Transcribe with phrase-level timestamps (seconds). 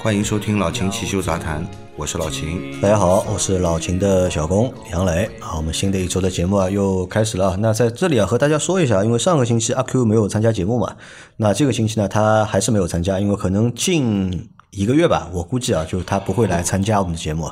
[0.00, 1.66] 欢迎收听老秦汽修杂谈，
[1.96, 2.80] 我是老秦。
[2.80, 5.56] 大家好，我是老秦的小工杨磊啊。
[5.56, 7.56] 我们新的一周的节目啊又开始了。
[7.56, 10.96] 那在这里啊和大家说一下，因为上个星期阿 Q 没有参加节目嘛，
[11.38, 17.50] 那这个星期呢他还是没有参加，因为可能近一个月吧，我估计啊就他不会来参加我们的节目。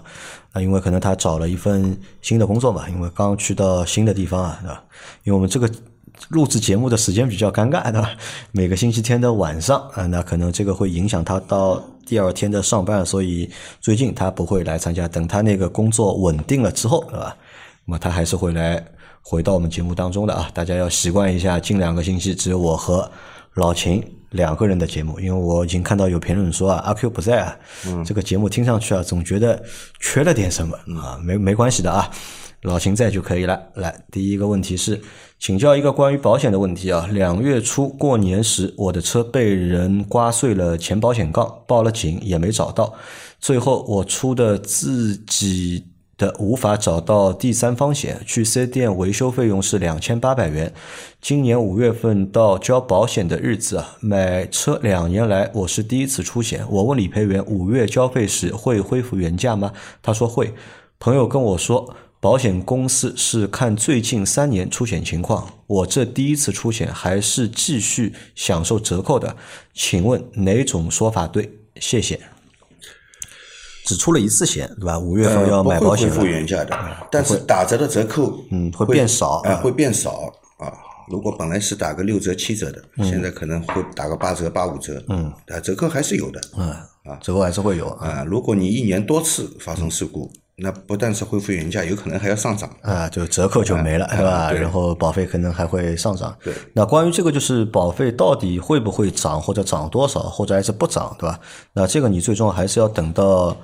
[0.53, 4.85] 那因为可能他找了一份新的工作嘛，因为刚去到新的地方啊，对吧？
[5.25, 5.69] 因为我们这个。
[6.31, 8.11] 录制节目的时间比较尴尬，对吧？
[8.51, 15.09] 每个星期天的晚上啊，那可能这个会影响他到第二天的上班，所以最近他不会来参加。
[15.09, 17.37] 等他那个工作稳定了之后，对吧？
[17.85, 18.83] 那么他还是会来
[19.21, 20.49] 回到我们节目当中的啊。
[20.55, 23.11] 大家要习惯一下，近两个星期只有我和
[23.55, 29.63] 老秦两个人的节目，因为我已经看到有评论说啊，阿 Q 不在啊，嗯这个节目听上去啊，总觉得
[30.01, 31.19] 缺了点什么啊。
[31.23, 32.11] 没没关系的啊。
[32.63, 33.61] 老秦在就可以了。
[33.75, 35.01] 来，第一个问题是，
[35.39, 37.07] 请教一个关于保险的问题啊。
[37.13, 42.95] 两月初过年时，我的车被人刮碎了前保险杠，报了警也没找到，
[43.39, 45.85] 最后我出的自己
[46.17, 50.73] 的无法找到第三方险，去四 S 店维修费用是两千八百元。
[51.21, 56.65] 今年五月份到交保险的日子啊，买车两年来我是第一次出险。
[56.71, 59.73] 我问理赔员五月交费时会恢复原价吗？
[60.03, 60.55] 他说会。
[60.99, 61.95] 朋友跟我说。
[62.27, 69.37] 保险公司是看最近三年出险情况，我这第一次出险还是继续享受折扣的，
[69.73, 71.49] 请问哪种说法对？
[71.77, 72.19] 谢谢。
[73.85, 74.99] 只出了一次险，对吧？
[74.99, 76.77] 五月份要买保险恢复原价的，
[77.13, 80.73] 但是打折的折扣嗯会变少，哎会变少啊。
[81.09, 86.71] 如果本来是打个六折七折的，现在可能会打个八折八五折，嗯，啊折扣还是有的，嗯
[87.05, 88.25] 啊折扣还是会有啊。
[88.27, 90.29] 如果你一年多次发生事故。
[90.59, 94.51] 那不但是恢复原价，有可能还要上涨啊，就折扣就没了，是吧？
[94.51, 96.35] 然后保费可能还会上涨。
[96.43, 101.39] 对，那关于这个就是保费到底会不会涨，或者涨多少，或者还是不涨，对吧？
[101.75, 103.55] 那这个你最终还是要等到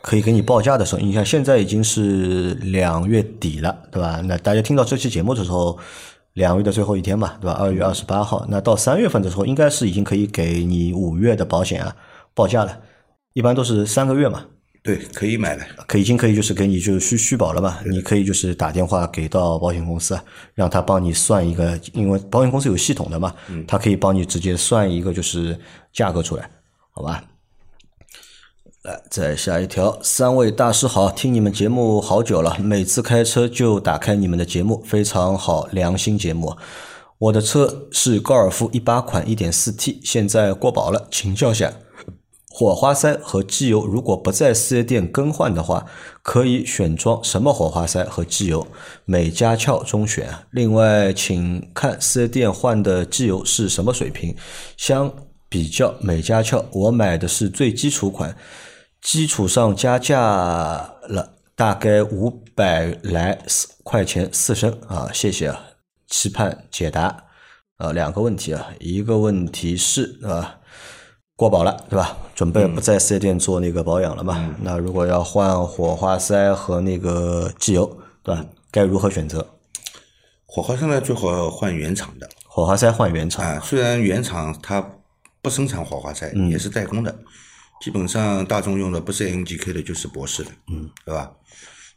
[0.00, 1.02] 可以给你报价的时候。
[1.02, 4.22] 你看现在已经是两月底了，对吧？
[4.24, 5.78] 那大家听到这期节目的时候，
[6.32, 7.52] 两月的最后一天嘛，对吧？
[7.60, 11.94] 二月二十八号，那到三月份的时候，应该是已经可以给你五月的保险啊
[12.32, 12.78] 报价了，
[13.34, 14.46] 一般都是三个月嘛。
[14.82, 17.78] 对，可以买了，可已经可以就是给你就是续续保了嘛？
[17.84, 20.18] 你可以就是打电话给到保险公司，
[20.54, 23.34] 让他帮你算一个，因为保险公司有系统的嘛，
[23.68, 25.58] 他可以帮你直接算一个就是
[25.92, 26.50] 价格出来，
[26.92, 27.22] 好吧？
[28.84, 36.56] 来，再下一条，三位大师好，听你们节目好久了，每次开车就打开你们的节目，非常好，良心节目。
[37.18, 41.70] 我的车是高尔夫一八款一点四 T，现在过保了，请教下。
[42.60, 45.86] 火花塞和机油如果不在四 S 店更换的话，
[46.22, 48.66] 可以选装什么火花塞和机油？
[49.06, 50.28] 美加壳中选。
[50.50, 54.36] 另外，请看四 S 店换的机油是什么水平？
[54.76, 55.10] 相
[55.48, 58.36] 比较美加壳，我买的是最基础款，
[59.00, 60.20] 基础上加价
[61.08, 63.38] 了大概五百来
[63.82, 65.08] 块钱四升啊！
[65.14, 65.58] 谢谢啊，
[66.08, 67.24] 期盼解答。
[67.78, 70.59] 啊，两个问题啊，一个问题是啊。
[71.40, 72.14] 过保了，对吧？
[72.34, 74.54] 准备不在四 S 店做那个保养了嘛？
[74.60, 78.44] 那如果要换火花塞和那个机油，对吧？
[78.70, 79.54] 该如何选择？
[80.44, 82.28] 火花塞呢，最好换原厂的。
[82.44, 84.86] 火花塞换原厂啊，虽然原厂它
[85.40, 87.18] 不生产火花塞，也是代工的。
[87.80, 91.32] 基本上大众用的不是 NGK 的，就是博士的，嗯，对吧？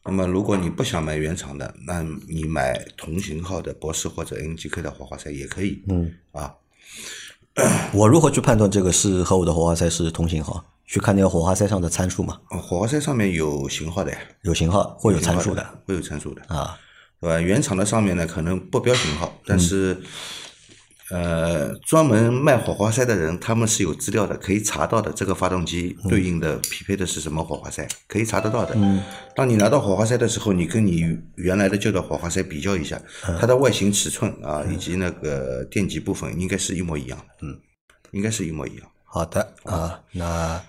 [0.06, 6.56] 那么如果你不想买原厂的，那你买同型号的博士或者 NGK 的火花塞也可以，嗯，啊。
[7.94, 10.64] 我如何去判断这个是和我的火花塞是同型号？
[10.86, 12.40] 去看那个火花塞上的参数嘛？
[12.50, 16.78] 火花塞上面有型号的呀，有型号会有参数的，会有参数的啊，
[17.20, 17.40] 对吧？
[17.40, 20.02] 原厂的上面呢可能不标型号，但是。
[21.14, 25.12] 呃，专门卖火花塞的人，他们是有资料的，可以查到的。
[25.14, 28.74] 这个发动机对应的匹配的是什么火花塞，可以查得到的。
[28.76, 29.00] 嗯，
[29.36, 33.00] 当你拿到火花塞的时候，你跟你原来的旧的火花塞比较一下，
[33.40, 37.26] 它的外形、尺寸啊，以及那个电极部分，应该是一模一样的。
[37.44, 37.56] 嗯，
[38.12, 38.88] 应该是一模一样。
[39.04, 40.60] 好的啊，那。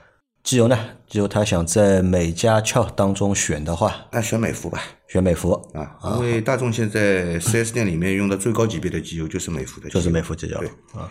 [0.44, 0.78] 机油呢？
[1.08, 10.68] 机油他想在美加壳当中选的话，那选美孚吧，选美孚啊，因为大众现在四 S 店里面用的最高级别的机油就是美孚的，就是美孚机油对
[11.00, 11.10] 啊。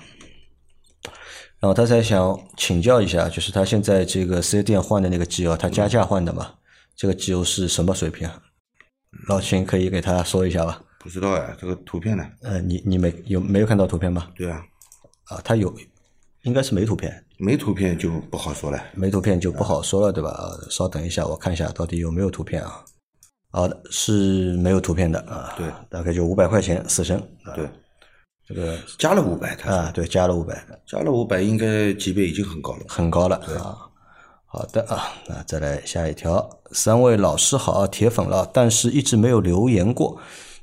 [1.60, 6.54] 然后他才想请教一下，就是他现在这个四 S 店换的那个机油，他加价换的嘛？
[6.96, 8.28] 这个机油是什么水平？
[8.28, 10.80] 嗯，老秦可以给他说一下吧？
[11.00, 12.24] 不知道呀，这个图片呢？
[12.44, 14.30] 呃，你你没有没有看到图片吗？
[14.36, 14.64] 对啊，
[15.26, 15.74] 啊，他有，
[16.44, 18.82] 应该是没图片，没图片就不好说了。
[18.94, 20.30] 没图片就不好说了，对吧？
[20.30, 22.86] 呃稍等一下，我看一下到底有没有图片啊？
[23.52, 25.54] 好的，是没有图片的啊。
[25.58, 27.20] 对，大概就五百块钱四升。
[27.44, 27.68] 啊对，
[28.48, 32.86] 这个加了五百，他啊，对，加了五百，加了五百，应该级别已经很高了。
[32.88, 33.78] 很高了啊。
[34.46, 40.18] 好的啊，那再来下一条，三位老师好，铁粉了，但是一直没有留言过。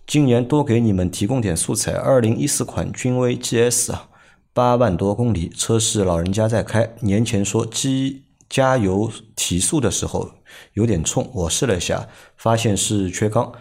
[0.06, 1.92] 今年多给你们提供点素材。
[1.92, 4.08] 二零一四款君威 GS 啊，
[4.52, 6.94] 八万多公里，车是老人家在开。
[7.00, 10.30] 年前说机加油提速的时候
[10.72, 13.52] 有点冲，我试了一下，发现是缺缸。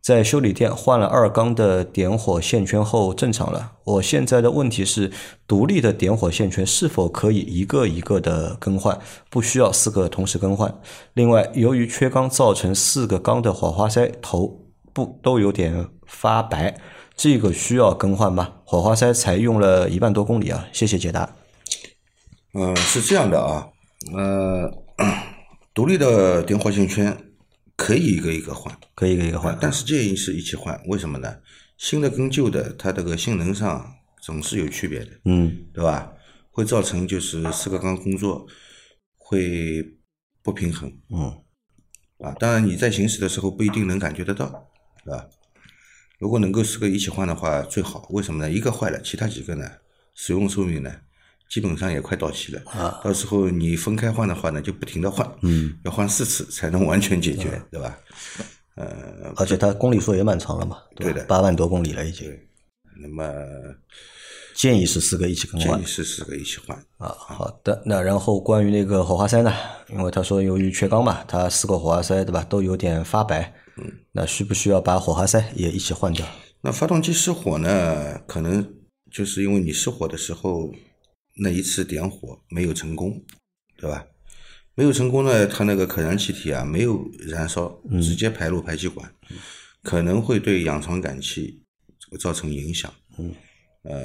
[0.00, 3.72] 在修理店换了二缸的点火线圈后正常了。
[3.84, 5.12] 我现在的问题是，
[5.46, 8.98] 独立的点火线圈是否可以一个一个的更换，
[9.28, 10.72] 不需要四个同时更换？
[11.12, 14.64] 另外，由于缺缸造成四个缸的火花塞头
[14.94, 16.80] 部都有点发白，
[17.18, 18.60] 这个需要更换吗？
[18.64, 20.68] 火花塞才用了一万多公里啊！
[20.72, 21.34] 谢谢解答。
[22.54, 23.68] 嗯，是这样的啊，
[24.14, 24.72] 呃，
[25.74, 27.32] 独立的点火线圈
[27.76, 30.80] 可以一个一个换，可以一个一个换，但是建议是一起换。
[30.86, 31.38] 为什么呢？
[31.76, 33.84] 新的跟旧的，它这个性能上
[34.22, 36.12] 总是有区别的，嗯对吧？
[36.52, 38.46] 会造成就是四个缸工作
[39.16, 39.84] 会
[40.40, 41.36] 不平衡嗯
[42.18, 42.30] 啊。
[42.38, 44.46] 当然你在行驶的时候不一定能感觉得到，
[45.04, 45.26] 对吧？
[46.18, 48.06] 如果能够四个一起换的话最好。
[48.10, 48.50] 为什么呢？
[48.50, 49.70] 一个坏了，其他几个呢，
[50.14, 50.92] 使用寿命呢，
[51.48, 52.60] 基本上也快到期了。
[52.66, 57.98] 啊，到时候你分开换的话呢，就不停的换，嗯，要换四次才能完全解决，对吧？
[58.74, 62.28] 呃，而且它公里数也蛮长了嘛，对的八万多公里了已经。
[63.00, 63.32] 那么
[64.56, 66.76] 建议是四个一起更换建议是四个一起换。
[66.96, 67.14] 啊。
[67.16, 69.52] 好的，那然后关于那个火花塞呢？
[69.88, 76.26] 因为他说由于缺缸嘛，它四个火花塞对吧都有点发白，嗯，那需不需要把火花塞也一起换掉？
[76.60, 78.74] 那发动机失火呢，可能
[79.10, 80.74] 就是因为你失火的时候
[81.36, 83.22] 那一次点火没有成功，
[83.76, 84.06] 对吧？
[84.74, 89.12] 没有成功呢，它那个可燃气体啊没有燃烧，直接排入排气管，
[89.82, 91.62] 可能会对氧传感器
[91.98, 92.92] 这个造成影响。
[93.18, 93.34] 嗯，
[93.88, 93.96] 呃，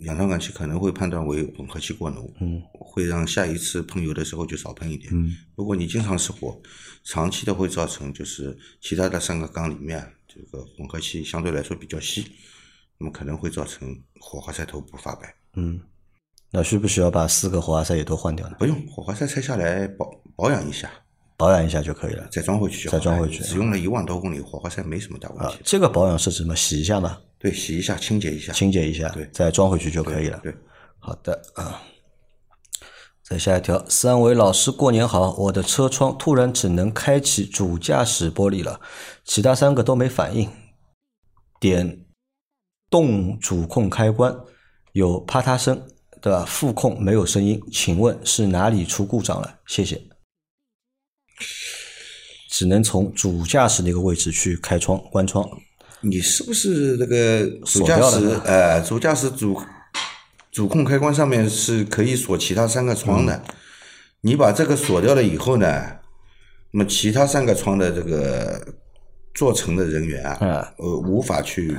[0.00, 5.10] 氧传感器可能会判断为混合气过浓，嗯，会让下一次喷油的时候就少喷一点。
[5.14, 6.60] 嗯，如果你经常失火，
[7.02, 12.26] 长期的会造成就是其他的三个缸里面这个混合气相对来说比较稀，
[12.98, 15.34] 那么可能会造成火花塞头部发白。
[15.56, 15.80] 嗯，
[16.50, 18.56] 那需不需要把四个火花塞也都换掉呢？
[18.58, 20.90] 不用，火花塞拆下来保保养一下，
[21.38, 22.28] 保养一下就可以了。
[22.30, 22.98] 再装回去就好。
[22.98, 26.54] 再装回去只用了一万多公里，火花塞没什么大问啊题。，这个保养是什么？
[26.54, 28.52] 洗一下嘛，对，洗一下，清洁一下。
[28.52, 30.38] 清洁一下，对再装回去就可以了。
[30.44, 30.54] 对，
[31.00, 31.82] 好的啊。
[33.24, 35.32] 再下一条，三位老师过年好！
[35.32, 38.80] 我的车窗突然只能开启主驾驶玻璃了，
[39.24, 40.48] 其他三个都没反应。
[41.58, 42.04] 点
[42.88, 44.36] 动主控开关
[44.92, 45.84] 有啪嗒声，
[46.20, 46.44] 对吧？
[46.44, 49.58] 副控没有声音，请问是哪里出故障了？
[49.66, 50.00] 谢谢。
[52.50, 55.48] 只能从主驾驶那个位置去开窗、关窗。
[56.02, 58.40] 你是不是这个主驾驶？
[58.44, 59.60] 呃，主驾驶主
[60.50, 63.44] 主控开关上面是可以锁其他三个窗嗯的。
[64.22, 65.98] 你把这个锁掉了以后呢，
[66.72, 68.74] 那么其他三个窗的这个
[69.34, 71.76] 做乘的人员啊，嗯呃，无法去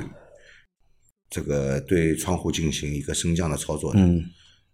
[1.30, 4.22] 这个对窗户进行一个升降的操作的，嗯，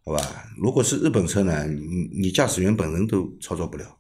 [0.04, 0.20] 好吧？
[0.58, 3.98] 如果是日本车呢，你你驾驶员本人都操作不了，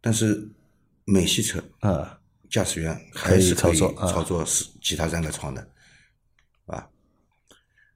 [0.00, 0.50] 但是
[1.04, 2.18] 美系车啊，
[2.52, 5.66] 驾驶员还是可以操作啊操作是其他三个窗的，
[6.66, 6.86] 啊，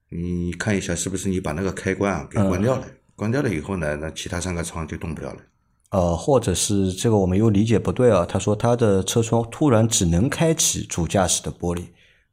[0.08, 2.84] 你看一下是不是你把那个开关啊给关掉了？
[2.84, 5.40] 嗯关掉了以后呢，那其他三个窗就动不了了。
[5.88, 8.26] 呃，或者是这个我们又理解不对啊。
[8.26, 11.86] 他说他的车窗突然只能开启主驾驶的玻璃，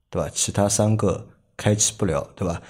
[0.09, 0.29] 对吧？
[0.33, 2.61] 其他三个开启不了，对吧？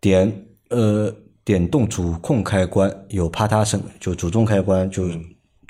[0.00, 5.08] 点呃点动主控开关有啪嗒声，就主动开关就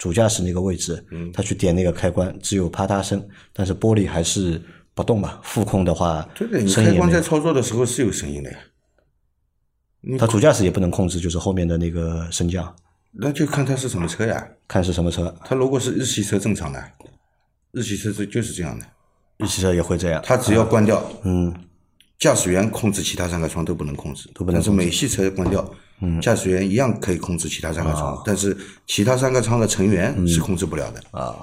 [0.01, 4.59] 主驾驶那个位置，嗯他去点那个开关只有啪嗒声，但是玻璃还是
[4.95, 5.39] 不动嘛。
[5.43, 6.95] 副控的话，对的，你开。
[6.95, 8.59] 关在操作的时候是有声音的呀。
[10.01, 12.75] 你他主驾驶也不能控制，就是后面的那个升降，
[13.13, 14.49] 那就看它是什么车呀。
[14.67, 16.83] 看是什么车，它如果是日系车正常的，
[17.73, 18.87] 日系车是就是这样的，
[19.37, 20.23] 日系车也会这样。
[20.25, 21.55] 它只要关掉，嗯，
[22.19, 25.71] 驾驶员控制其他三个窗都不能控制，都不能但是美系车关掉，
[26.03, 31.01] 嗯，驾驶员一样可以控制其他三个窗，但是其他三个窗的成员是控制不了的。
[31.11, 31.37] 啊，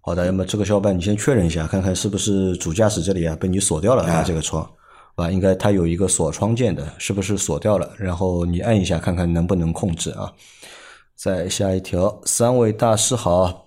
[0.00, 4.68] 好的，那么这个小伙伴你先确认一下，看看是不是主驾驶这里啊被你锁掉了啊这个窗，
[5.14, 7.90] 啊，应该它有一个锁窗键的，是不是锁掉了？
[7.98, 10.32] 然后你按一下看看能不能控制啊。
[11.16, 13.66] 再下一条，三位大师好，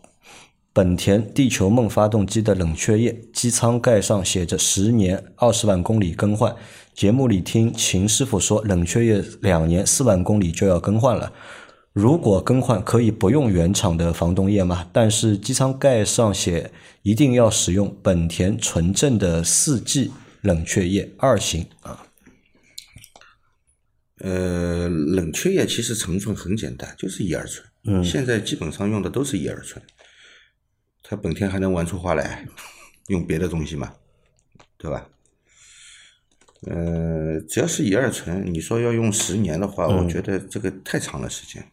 [0.72, 6.56] 本田地球梦发动机的冷却液，机舱盖上写着十年二十万公里更换。
[6.94, 11.34] 节目里听秦师傅说，冷却液两年四万公里就要更换了。
[11.94, 14.88] 如果更换可以不用原厂的防冻液吗？
[14.94, 16.72] 但是机舱盖上写
[17.02, 22.06] 一定要使用本田纯正的四季冷却液二型啊。
[24.20, 27.66] 呃，冷却液其实成分很简单，就是乙二醇。
[27.86, 29.84] 嗯，现在基本上用的都是乙二醇。
[31.02, 32.48] 它本田还能玩出花来，
[33.08, 33.92] 用别的东西吗，
[34.78, 35.10] 对吧？
[36.68, 41.72] 呃，只要是乙二醇，你说要用十年的话，我觉得这个太长了时间，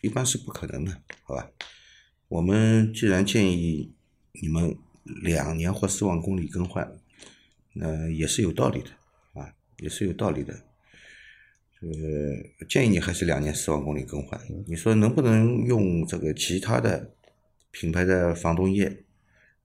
[0.00, 1.50] 一般是不可能的，好吧？
[2.28, 3.92] 我们既然建议
[4.40, 4.76] 你们
[5.22, 6.90] 两年或四万公里更换，
[7.74, 8.90] 那也是有道理的
[9.40, 10.54] 啊，也是有道理的。
[11.80, 14.40] 呃，建议你还是两年四万公里更换。
[14.66, 17.14] 你说能不能用这个其他的？
[17.72, 19.04] 品牌的防冻液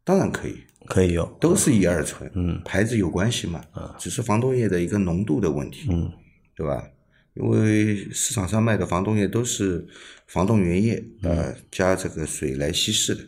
[0.04, 3.63] 当然可以，可以用，都是乙二醇，嗯，牌子有关系嘛，
[3.98, 6.12] 只是防冻液的一个浓度的问题，嗯，
[6.56, 6.88] 对吧？
[7.34, 9.86] 因为市场上卖的防冻液都是
[10.27, 13.24] 防冻原液，呃，加这个水来稀释的，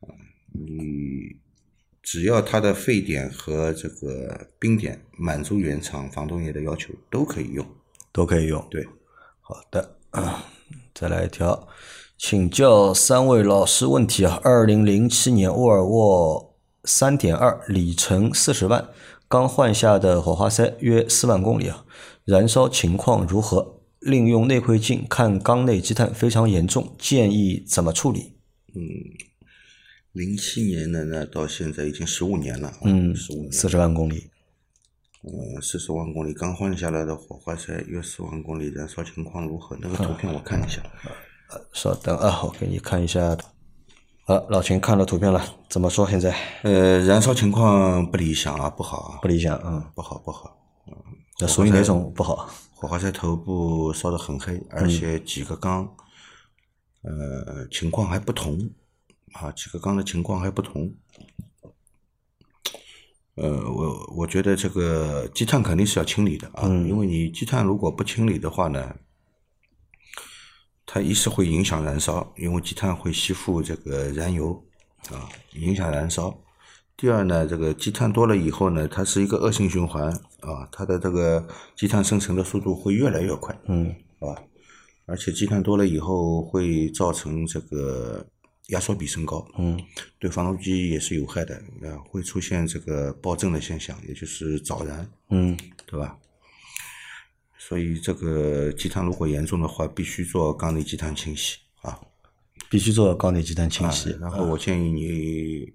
[0.00, 0.10] 啊，
[0.52, 1.36] 你
[2.02, 7.64] 只要它的沸点和这个冰点满足原厂防冻液的要求，都可以用，
[8.10, 8.84] 都可以用，对，
[9.40, 9.96] 好的，
[10.92, 11.68] 再来一条。
[12.18, 16.51] 请教三位老师问题啊，二零零七年沃尔沃
[16.84, 18.88] 三点二，里程四十万，
[19.28, 21.84] 刚换下的火花塞约四万公里啊，
[22.24, 23.80] 燃烧情况如何？
[24.00, 28.34] 另用内窥镜看缸内积碳非常严重，建议怎么处理？
[28.74, 28.82] 嗯，
[30.10, 34.28] 零七年的呢到现在已经十五年了，嗯，十五年，四十万公里，
[35.22, 39.78] 嗯，四十万公里刚换下来的火花塞约四万公里，燃烧情况如何？
[39.80, 40.82] 那个图片我看一下。
[41.72, 43.38] 稍等啊，我给你看一下。
[44.24, 46.08] 好，老秦看了图片了，怎么说？
[46.08, 46.32] 现在？
[46.62, 50.56] 呃，燃烧情况不理想啊，不好啊，不理想，嗯，不好，不好。
[50.86, 50.94] 嗯，
[51.36, 52.48] 这属于哪种不好？
[52.72, 55.92] 火花塞头部烧得很黑，而且几个缸，
[57.02, 58.70] 呃，情况还不同
[59.32, 60.94] 啊，几个缸的情况还不同。
[63.34, 68.94] 呃，我我觉得这个积碳肯定是要清理的啊，因为你积碳如果不清理的话呢。
[70.94, 74.62] 它一是会影响燃烧，因为积碳会吸附这个燃油，
[75.10, 76.38] 啊，影响燃烧。
[76.98, 84.42] 第二呢，这个积碳多了以后呢，它是一个恶性循环，啊，它的这个积碳生成的速度会越来越快，嗯，好吧？
[85.06, 88.22] 而且积碳多了以后会造成这个
[88.68, 89.80] 压缩比升高，嗯，
[90.18, 91.54] 对发动机也是有害的，
[91.88, 95.56] 啊，会出现这个爆震的现象，也就是早燃，嗯，
[95.86, 96.18] 对吧？
[97.68, 101.96] 所以这个积碳如果严重的话，必须做缸内积碳清洗啊，
[102.68, 104.10] 必须做缸内积碳清洗。
[104.20, 105.72] 然后我建议你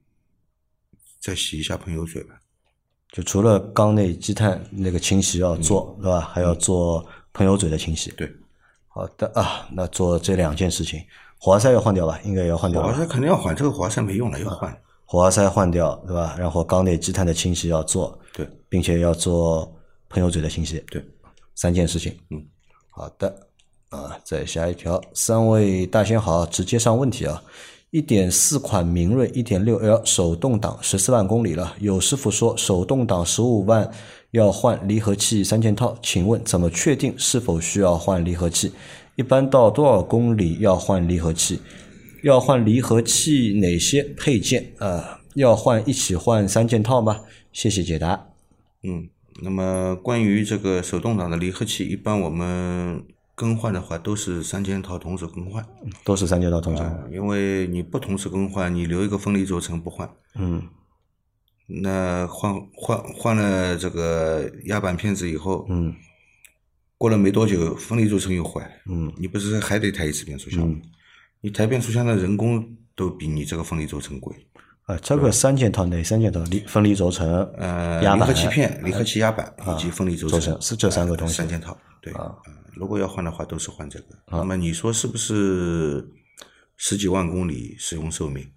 [1.21, 2.35] 再洗一下喷油嘴吧。
[3.13, 6.19] 就除了缸内积碳那个清洗要做，对吧？
[6.19, 8.11] 还要做喷油嘴的清洗。
[8.11, 8.29] 对，
[8.89, 10.99] 好的啊，那做这两件事情，
[11.39, 12.19] 火花塞要换掉吧？
[12.25, 12.81] 应该要换掉。
[12.83, 14.77] 火花塞肯定要换，这个火花塞没用了，要换。
[15.05, 16.35] 火花塞换掉，对吧？
[16.37, 19.73] 然后缸内积碳的清洗要做，对，并且要做
[20.09, 21.01] 喷油嘴的清洗，对。
[21.57, 22.45] 三件事情，嗯，
[22.91, 23.47] 好的，
[23.89, 27.43] 啊，再下一条，三位大仙好，直接上问题啊，
[27.89, 33.91] 一点四款明锐一点六 L 手动挡十四万公里了，有师傅说手动挡十五万
[34.29, 38.71] 要换离合器三件套，请问怎么确定是否需要换离合器？
[39.15, 41.59] 一般到多少公里要换离合器？
[42.23, 44.73] 要换离合器哪些配件？
[44.77, 47.21] 啊，要换一起换三件套吗？
[47.51, 48.27] 谢谢解答。
[48.83, 49.09] 嗯。
[49.41, 53.03] 那么关于这个手动挡的离合器，一般我们
[53.35, 55.65] 更换的话都是三件套同时更换，
[56.03, 56.81] 都是三件套同时。
[56.81, 60.63] 换、因为你不同时更换，你留一个分离轴承不换，嗯，
[61.67, 65.93] 那换换换了这个压板片子以后，嗯，
[66.97, 70.75] 过了没多久，分离轴承又坏，嗯，你不是还得抬一次变速箱吗？
[71.41, 74.35] 你抬变速箱的人工都比你这个分离轴承贵。
[74.87, 76.41] 啊，这个三件套哪三件套？
[76.45, 81.33] 离分离轴承、呃，离合器片、离合器压板以及分离轴承是这三个东西。
[81.35, 82.13] 三件套，对。
[82.13, 82.33] 啊，
[82.73, 84.05] 如果要换的话，都是换这个。
[84.31, 86.07] 那么你说是不是
[86.77, 88.49] 十几万公里使用寿命？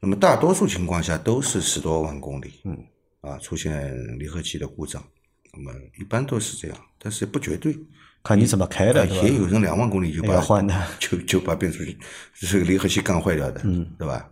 [0.00, 2.60] 那么大多数情况下都是十多万公里。
[2.64, 2.76] 嗯。
[3.20, 5.04] 啊，出现离合器的故障，
[5.52, 5.70] 那么
[6.00, 7.76] 一般都是这样，但是不绝对。
[8.24, 11.98] 看你怎么开的，也有人两万公里就把换的， 就就把变速器
[12.40, 14.30] 这个离合器干坏掉的，嗯，对吧？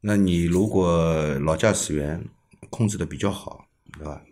[0.00, 2.24] 那你如果老驾驶员
[2.70, 4.22] 控制的比较好，对吧？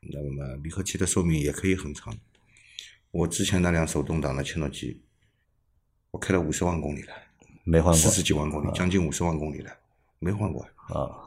[0.00, 2.16] 那么离合器的寿命也可以很长。
[3.10, 5.00] 我之前那辆手动挡的切诺基，
[6.12, 7.12] 我开了五十万公里了，
[7.64, 9.70] 没换过四十几万公里，将近五十万公里了，
[10.18, 10.62] 没换过。
[10.86, 11.26] 啊。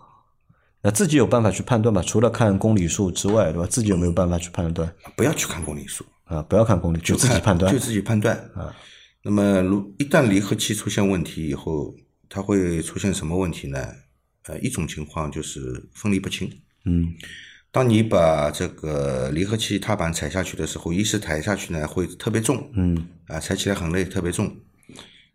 [0.83, 2.01] 那自己有办法去判断吧？
[2.01, 3.67] 除了看公里数之外，对吧？
[3.67, 6.41] 自己有没有办法去判断不要去看公里数，啊？
[6.41, 8.75] 不要看公里，就自己判断就自己判断啊。
[9.23, 11.93] 那么，如一旦离合器出现问题以后，
[12.33, 13.93] 它会出现什么问题呢？
[14.43, 16.49] 呃，一种情况就是分离不清。
[16.85, 17.13] 嗯
[17.73, 24.57] 当你把这个离合器踏板踩下去的时候，一是踩下去呢会特别重，嗯啊，踩起来很累，特别重。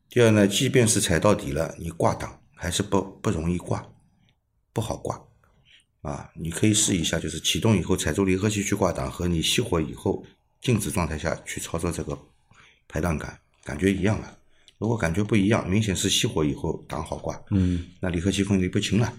[0.09, 3.87] 第二呢，即便是踩到底了，你挂档还是不不容易挂，
[4.73, 5.23] 不好挂。
[6.03, 10.25] 啊，你可以试一下，就是启动以后踩住离合器去挂档，和你熄火以后
[10.61, 12.19] 静止状态下去操作这个
[12.87, 14.36] 排档杆，感觉一样啊。
[14.78, 19.12] 如果感觉不一样，明显是熄火以后档好挂，嗯那离合器分离不清了，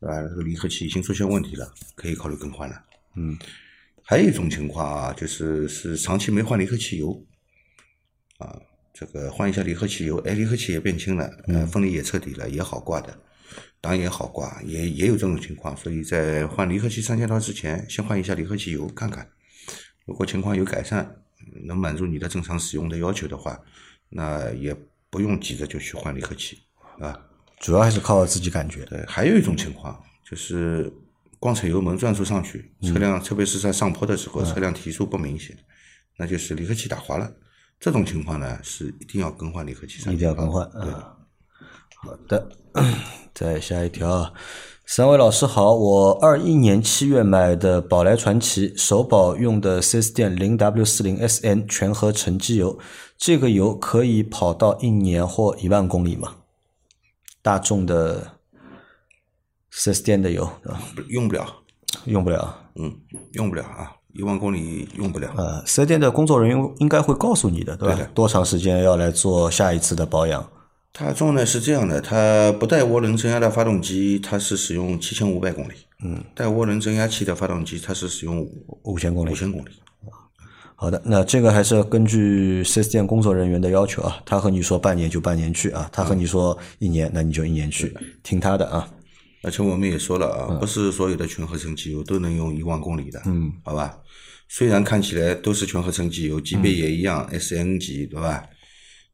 [0.00, 0.20] 对吧？
[0.22, 2.84] 这个离合器已经出现问题了，可以考虑更换了。
[3.16, 3.38] 嗯
[4.02, 7.24] 还有一种情况啊，就是是长期没换离合器油，
[8.38, 8.60] 啊，
[8.92, 13.16] 这个换一下离合器油，哎，离合器也变轻了，呃，分离也彻底了，也好挂的，
[13.80, 19.28] 档也好挂，也也有这种情况，所以在换离合器三件套之前，先换一下离合器油看看，
[20.06, 21.22] 如果情况有改善，
[21.64, 23.60] 能满足你的正常使用的要求的话，
[24.10, 24.76] 那也
[25.08, 26.58] 不用急着就去换离合器
[26.98, 27.18] 啊。
[27.58, 28.84] 主要还是靠自己感觉。
[28.86, 30.92] 对，还有一种情况就是
[31.38, 35.56] 光踩油门转速上去，车辆特别是在上坡的时候，车辆提速不明显，
[36.16, 37.30] 那就是离合器打滑了。
[37.78, 40.12] 这种情况呢，是一定要更换离合器上。
[40.12, 41.16] 一定要更换对，啊。
[41.96, 42.50] 好的，
[43.34, 44.32] 再下一条
[44.90, 52.76] 啊，三位老师好，我二一年七月买的宝来传奇首保用的 4S 店零 W 四零 SN 全合成机油，
[53.16, 56.34] 这个油可以跑到一年或一万公里吗？
[57.40, 58.32] 大众的
[59.72, 60.82] 4S 店的油对吧？
[60.96, 61.46] 不用不了，
[62.06, 62.56] 用不了。
[62.74, 62.92] 嗯，
[63.34, 65.32] 用不了啊，一万公里用不了。
[65.36, 67.94] 呃，4S 店的工作人员应该会告诉你的，对吧？
[67.94, 70.44] 对多长时间要来做下一次的保养？
[70.92, 75.72] 大众呢是这样的，它不带涡轮增压的发动机，它是使用七千五百公里。
[76.02, 78.46] 嗯，带涡轮增压器的发动机，它是使用
[78.82, 79.34] 五千公里五。
[79.34, 79.70] 千公里。
[80.74, 88.88] 好的，那这个还是要根据四 S 店工作人员的要求啊，他和你说半年就半年去啊，他和你说一年，那你就一年去，听他的啊。
[89.42, 93.98] 而且我们也说了啊，不是所有的全合成机油都能用一万公里的，嗯，好吧？
[94.48, 98.42] 虽然看起来都是全合成机油，级别也一样、s n 级，对吧？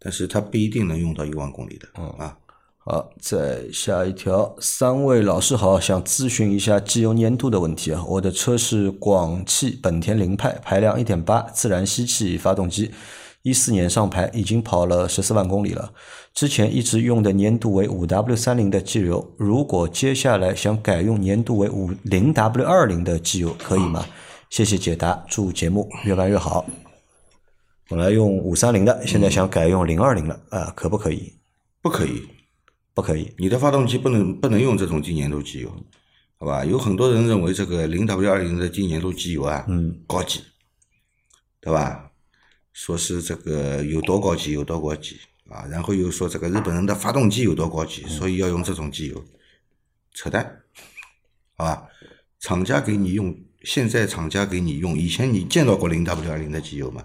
[0.06, 2.36] 但是它不一定能用到一万公里的，嗯啊，
[2.78, 8.04] 好，再下一条，三位老师好，想咨询一下机油粘度的问题啊。
[8.06, 12.92] 我的车是广汽本田凌派，排量一点八自然吸气发动机，
[13.42, 15.92] 一四年上牌，已经跑了十四万公里了。
[16.32, 24.06] 之前一直用的粘度为五 W 三零的机油，如果接下来想改用粘度为五零 W 二零的机油，可以吗？
[24.50, 26.64] 谢谢解答，祝节目越办越好。
[27.88, 31.32] 本来用五三零的，现在想改用零二零了啊，可不可以？
[31.80, 32.26] 不可以，
[32.94, 33.32] 不可以。
[33.38, 35.72] 你的发动机不能不能用这种低粘度机油，
[36.38, 36.64] 好吧？
[36.64, 40.40] 有很多人认为这个零 W 二零的低粘度机油啊，嗯，高级，
[41.60, 42.10] 对吧？
[42.72, 45.16] 说是这个有多高级有多高级
[45.48, 49.24] 啊，然后又说这个日本人的发动机有多高级，所以要用这种机油，
[50.12, 50.62] 扯淡，
[51.56, 51.86] 好吧？
[52.40, 57.04] 厂家给你用，现在厂家给你用，以前你见到过零 W 二零的机油吗？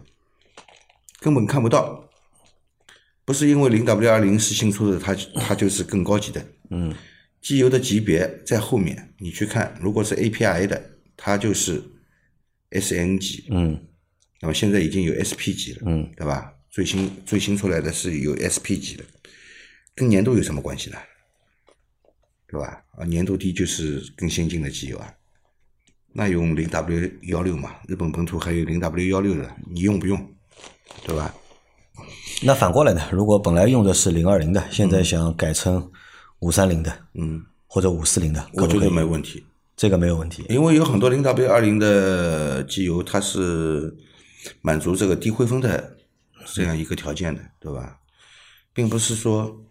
[1.22, 2.10] 根本看不到。
[3.24, 6.46] 不是因为零 W 二零是新出的，它它就是更高级的。
[6.72, 6.94] 嗯，
[7.40, 11.82] 机油的级别在后面，你去看，如果是 API 的，它就是
[12.72, 13.88] SN 级，嗯
[14.42, 16.52] 那么现在已经有 SP 级了，嗯，对吧？
[16.72, 19.04] 最新最新出来的是有 SP 级的，
[19.94, 20.98] 跟年度有什么关系呢？
[22.48, 22.84] 对吧？
[22.98, 25.14] 啊，年度低就是更先进的机油啊。
[26.12, 30.36] 那用零 W 幺六嘛，日本本土还有零 W 幺六的，你用不用？
[31.04, 31.34] 对吧？
[32.44, 33.02] 那反过来呢？
[33.12, 35.92] 如果本来用的是零二零的，现在想改成
[36.40, 39.46] 五三零的嗯，或者五四零的，我觉得没问题。
[39.78, 40.46] 这个没有问题。
[40.50, 43.96] 因为有很多零 W 二零的机油，它是
[44.62, 45.98] 满足这个低灰分的
[46.54, 48.00] 这样一个条件的，对吧？
[48.74, 49.64] 并不是说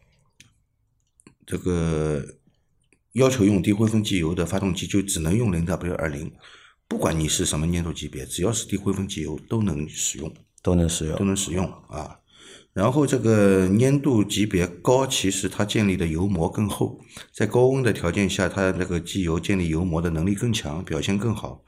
[1.46, 2.24] 这个
[3.14, 6.32] 要求用低灰分机油的发动机就只能用零 W 二零，
[6.86, 10.32] 不管你是什么粘度级别，只要是低灰分机油都能使用。
[10.62, 11.16] 都能使用。
[11.16, 12.18] 都能使用啊。
[12.72, 17.00] 然后这个粘度级别高，其实它建立的油膜更厚，
[17.34, 21.64] 在高温的条件下，它那个机油建立油膜的能力更强，表现更好，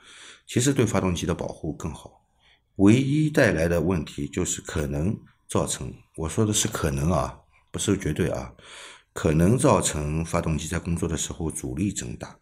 [0.46, 2.22] 其实对发动机的保护更好。
[2.76, 5.14] 唯一带来的问题就是可能
[5.48, 7.36] 造成，我说的是可能啊，
[7.72, 8.52] 不是绝对啊，
[9.12, 12.38] 可能造成发动机在工作的时候阻力增大，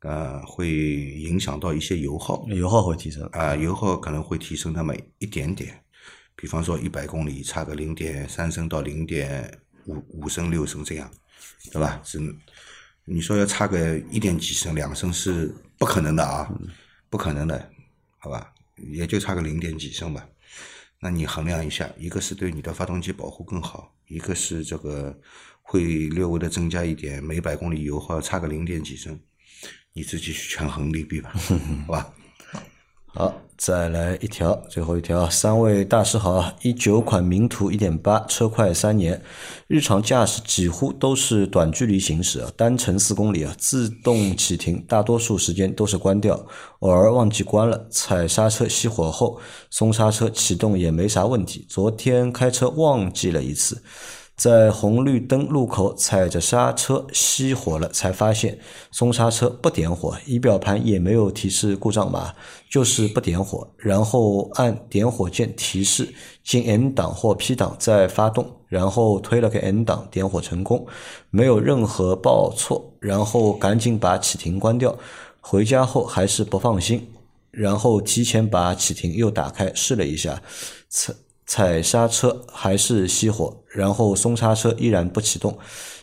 [0.00, 2.46] 呃，会影响到一些油耗。
[2.48, 3.24] 油耗会提升。
[3.32, 5.82] 啊，油耗可能会提升那么一点点，
[6.34, 11.10] 比方说一百公里差个零点三升到零点五五升六升这样，
[11.70, 12.00] 对吧？
[12.04, 12.18] 是，
[13.04, 16.50] 你说要差个一点几升两升是不可能的啊，
[17.08, 17.70] 不可能的，
[18.18, 18.52] 好吧？
[18.76, 20.26] 也就差个零点几升吧。
[21.02, 25.18] 那你衡量一下，一个是对你的发动机保护更好，一个是这个
[25.62, 29.18] 会略微的增加一点，每百公里油耗差个零点几升，
[29.92, 31.32] 你自己去权衡利弊吧，
[31.86, 32.14] 好吧？
[33.12, 36.54] 好，再来一条，最后一条，三位大师好啊！
[36.62, 39.20] 一九款名图一点八，车快三年，
[39.66, 46.46] 日常驾驶几乎都是短距离行驶啊，单程四公里啊，自动启停，大多数时间都是关掉，
[46.78, 51.66] 偶尔忘记关了，踩刹车熄火后松刹车启动也没啥问题。
[51.68, 53.82] 昨天开车忘记了一次。
[54.40, 58.58] 在红绿灯路口踩着刹车熄火了，才发现
[58.90, 62.32] 松刹车不点火，仪表盘也没有提示故障码，
[62.70, 63.68] 就是不点火。
[63.76, 70.86] 然后按点火键提示进 N 档或 P 档再发动，然后推了个 N 档，点火成功，
[71.28, 72.94] 没有任何报错。
[72.98, 74.96] 然后赶紧把启停关掉。
[75.42, 77.12] 回家后还是不放心，
[77.50, 80.40] 然后提前把启停又打开试了一下，
[81.50, 85.58] 踩刹车还是熄火，然后松刹车依然不启动。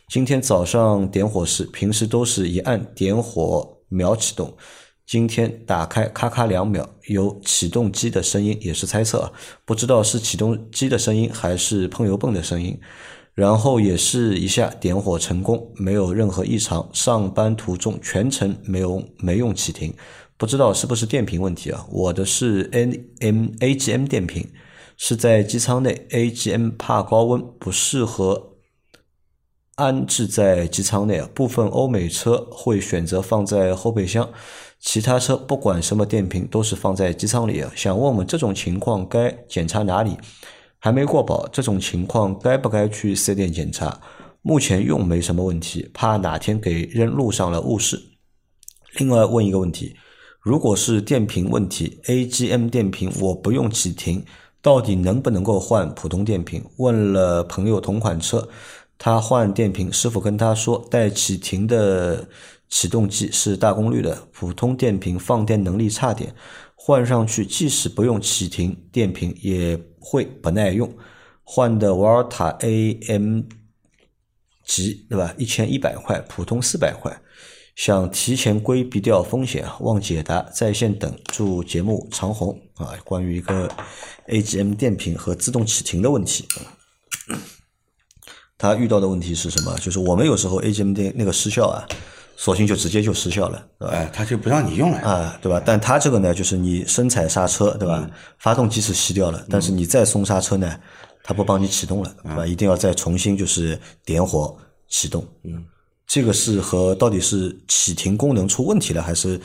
[0.10, 4.54] 今天早上点火时，平时都是一按点火秒启动，
[5.06, 9.32] 今天打开咔咔两秒，有启动机的声音，也是猜测啊，
[9.64, 12.78] 不知道是启动机的声音还是喷油泵的声音。
[13.34, 16.90] 然后也是一下点火成功，没有任何异常。
[16.92, 19.94] 上班途中全程没有没用启停，
[20.36, 21.88] 不知道是不是电瓶问题啊？
[21.90, 24.46] 我的是 N M A G M 电瓶。
[24.98, 28.58] 是在机舱内，AGM 怕高温，不适合
[29.76, 31.30] 安置在机舱内啊。
[31.36, 34.28] 部分欧美车会选择放在后备箱，
[34.80, 37.72] 其他车不管什么电瓶都是放在机舱里啊。
[37.76, 40.18] 想问问这种情况该检查哪里？
[40.80, 44.02] 还没过保，这种情况该不该去四 S 店检查？
[44.42, 48.02] 目前用没什么问题，怕哪天给扔路上了误事。
[48.98, 49.96] 另外问一个问题，
[50.42, 54.26] 如果是电瓶问题，AGM 电瓶我不用启停。
[54.62, 56.64] 到底能不能够换普通电瓶？
[56.78, 58.50] 问了朋友同款车，
[58.98, 62.28] 他换电瓶，师傅跟他说带启停的
[62.68, 66.34] 启动机是大功率的，普通电瓶放电能力差点，
[66.76, 70.92] 换上去即使不用启停电瓶也会不耐用。
[71.44, 73.44] 换的瓦尔塔 AM
[74.66, 75.34] 级对吧？
[75.38, 77.22] 一千一百块，普通四百块。
[77.78, 82.90] 想提前规避掉风险啊，望解答，在线等，祝节目长红啊！
[83.06, 83.70] 关于一个
[84.26, 86.44] AGM 电瓶和自动启停的问题，
[88.58, 89.78] 他遇到的问题是什么？
[89.78, 91.86] 就是我们有时候 AGM 电那个失效啊，
[92.36, 93.94] 索性就直接就失效了，对吧？
[93.94, 95.62] 哎，他就不让你用了啊，对吧？
[95.64, 98.10] 但他这个呢，就是你深踩刹车，对吧？
[98.40, 100.80] 发动机是熄掉了，但是你再松刹车呢，
[101.24, 102.44] 它不帮你启动了，对吧？
[102.44, 104.58] 一定要再重新就是点火
[104.90, 105.64] 启动，嗯。
[106.08, 109.40] 这个是和到底是启停功能出问题了，还是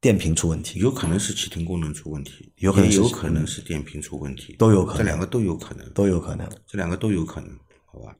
[0.00, 0.80] 电瓶出问题？
[0.80, 7.50] 有可能是启停功能出问题，有可能有可能是电瓶出问题，都有可能，这两个都有可能，都有可能，这两个都有可能，
[7.84, 8.16] 好吧？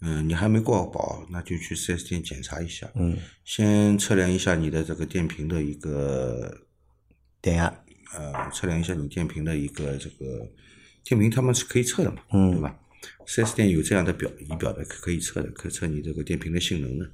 [0.00, 6.62] 嗯，你还没过保，那就去四 S 店检查一下，嗯，先测量一下你的这个电瓶的一个
[7.42, 7.66] 电压，
[8.14, 10.48] 呃，测量一下你电瓶的一个这个
[11.04, 12.74] 电瓶，他们是可以测的嘛，嗯，对吧？
[13.26, 17.10] 四 S 店有这样的表仪表的，可以测的，可以测你这个电瓶的性能的。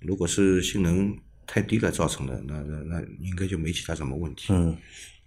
[0.00, 4.52] 如果是性能太低了造成的，那那那应该就没其他什么问题。
[4.52, 4.76] 嗯，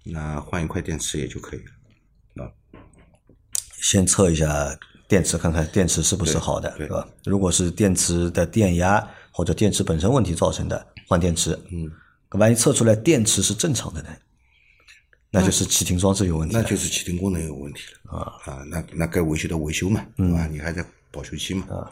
[0.03, 1.59] 那换一块电池也就可以
[2.35, 2.45] 了。
[2.45, 2.51] 啊，
[3.81, 7.07] 先测一下电池，看看电池是不是好的，对吧？
[7.25, 11.57] 如果是电池的电压或者电池本身问题造成的，换电池。
[11.71, 11.91] 嗯，
[12.39, 14.09] 万一测出来电池是正常的呢？
[15.33, 18.63] 那就是启停装置有问题，那就是启停功能有问题了啊啊！
[18.69, 20.45] 那那该维修的维修嘛，对吧？
[20.45, 21.89] 你还在保修期嘛啊！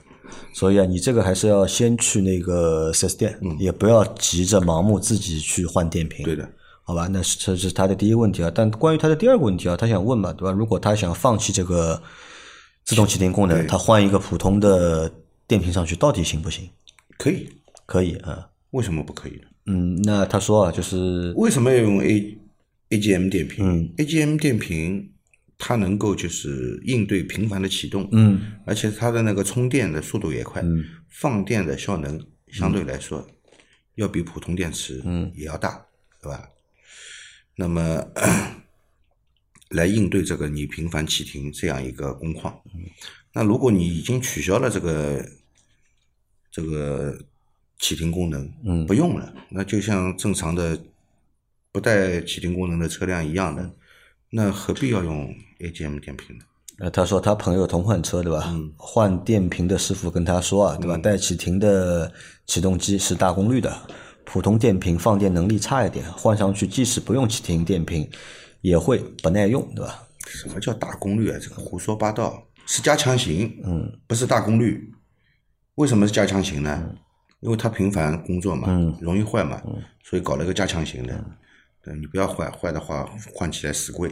[0.53, 6.23] 所以啊，你这个还是要先去那个四 S 店，嗯也不要急着盲目自己去换电瓶。
[6.23, 6.47] 对的，
[6.83, 7.07] 好吧？
[7.07, 8.51] 那是这是他的第一个问题啊。
[8.53, 10.51] 但关于他的第二个问题啊，他想问嘛，对吧？
[10.51, 11.99] 如果他想放弃这个
[12.83, 15.11] 自动启停功能，他换一个普通的
[15.47, 16.69] 电瓶上去，到底行不行？
[17.17, 17.49] 可以，
[17.87, 18.47] 可以啊。
[18.69, 19.47] 为什么不可以呢？
[19.65, 21.97] 嗯，那他说啊，就是为什么要用
[22.91, 25.13] A？AGM 电瓶，嗯，AGM 电瓶
[25.57, 33.25] 它能够就是应对频繁的启动，嗯，而且它的那个充电的速度也快，嗯，放电的效能相对来说
[33.95, 35.85] 要比普通电池，嗯，也要大，
[36.21, 36.49] 对吧？
[37.55, 38.05] 那么
[39.69, 42.61] 来应对这个你频繁启停这样一个工况，
[43.33, 45.25] 那如果你已经取消了这个
[46.51, 47.17] 这个
[47.79, 50.77] 启停功能，嗯不用了，那就像正常的。
[51.71, 53.71] 不带启停功能的车辆一样的，
[54.29, 56.43] 那何必要用 AGM 电瓶呢？
[56.79, 58.43] 呃，他说他朋友同款车对吧？
[58.47, 60.97] 嗯换电瓶的师傅跟他说啊，对吧？
[60.97, 62.11] 带启停的
[62.47, 63.71] 启动机是大功率的，
[64.25, 68.09] 普通电瓶放电能力差一点，换上去即使不用启停电瓶
[68.61, 70.03] 也会不耐用，对吧？
[70.27, 71.37] 什么叫大功率啊？
[71.41, 74.91] 这个胡说八道，是加强型，嗯，不是大功率。
[75.75, 76.95] 为什么是加强型呢？
[77.41, 78.67] 因为它频繁工作嘛，
[78.99, 79.61] 容易坏嘛，
[80.03, 81.23] 所以搞了一个加强型的。
[81.83, 84.09] 对你不要坏，坏的话换起来死贵。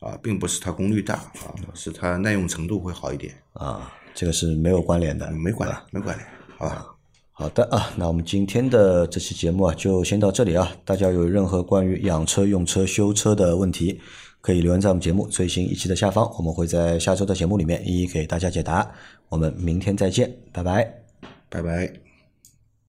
[0.00, 3.34] 啊，并不是它功率大啊，是它耐用程度会好一点。
[3.52, 5.30] 啊，这个是没有关联的。
[5.30, 6.86] 没关联，没关联，好吧？
[7.32, 10.72] 好的啊，那我们今天的这期节目啊，就先到这里啊。
[10.86, 14.00] 大家有任何关于养车、用车、修车的问题，
[14.40, 18.90] 可以留言在我们节目最新一期的下方，我们会在下周的节目里面一一给大家解答。
[19.28, 21.02] 我们明天再见，拜拜。
[21.50, 22.09] 拜拜。